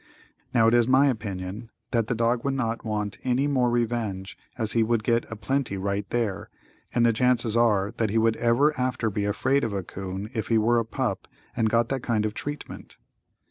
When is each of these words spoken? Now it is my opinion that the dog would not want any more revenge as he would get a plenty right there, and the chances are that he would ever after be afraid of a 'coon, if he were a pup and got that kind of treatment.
Now 0.51 0.67
it 0.67 0.73
is 0.73 0.87
my 0.87 1.09
opinion 1.09 1.69
that 1.91 2.07
the 2.07 2.15
dog 2.15 2.43
would 2.43 2.55
not 2.55 2.83
want 2.83 3.19
any 3.23 3.45
more 3.45 3.69
revenge 3.69 4.35
as 4.57 4.71
he 4.71 4.81
would 4.81 5.03
get 5.03 5.29
a 5.31 5.35
plenty 5.35 5.77
right 5.77 6.09
there, 6.09 6.49
and 6.91 7.05
the 7.05 7.13
chances 7.13 7.55
are 7.55 7.91
that 7.97 8.09
he 8.09 8.17
would 8.17 8.35
ever 8.37 8.75
after 8.79 9.11
be 9.11 9.25
afraid 9.25 9.63
of 9.63 9.73
a 9.73 9.83
'coon, 9.83 10.31
if 10.33 10.47
he 10.47 10.57
were 10.57 10.79
a 10.79 10.85
pup 10.85 11.27
and 11.55 11.69
got 11.69 11.89
that 11.89 12.01
kind 12.01 12.25
of 12.25 12.33
treatment. 12.33 12.97